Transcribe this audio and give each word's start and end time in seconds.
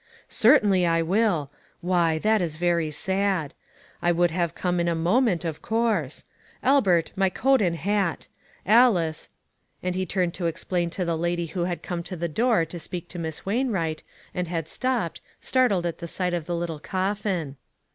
"Certainly, 0.29 0.83
I 0.87 1.03
will. 1.03 1.51
Why, 1.81 2.17
that 2.17 2.41
is 2.41 2.57
very 2.57 2.89
sad. 2.89 3.53
I 4.01 4.11
would 4.11 4.31
have 4.31 4.55
come 4.55 4.79
in 4.79 4.87
a 4.87 4.95
moment, 4.95 5.45
of 5.45 5.61
course. 5.61 6.23
Albert, 6.63 7.11
my 7.15 7.29
coat 7.29 7.61
and 7.61 7.75
hat. 7.75 8.25
Alice," 8.65 9.29
and 9.83 9.93
he 9.93 10.07
turned 10.07 10.33
to 10.33 10.47
explain 10.47 10.89
to 10.89 11.05
the 11.05 11.15
lady 11.15 11.45
who 11.45 11.65
had 11.65 11.83
come 11.83 12.01
282 12.01 12.41
ONE 12.41 12.47
COMMONPLACE 12.51 12.67
DAY. 12.67 12.71
to 12.71 12.73
the 12.73 12.73
door 12.73 12.79
to 12.79 12.83
speak 12.83 13.09
to 13.09 13.19
Miss 13.19 13.45
Wainwright, 13.45 14.03
and 14.33 14.47
had 14.47 14.67
stopped, 14.67 15.21
startled 15.39 15.85
at 15.85 15.99
the 15.99 16.07
sight 16.07 16.33
of 16.33 16.47
the 16.47 16.55
little 16.55 16.79
coffin. 16.79 17.57